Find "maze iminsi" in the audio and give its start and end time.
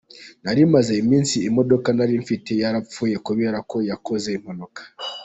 0.73-1.35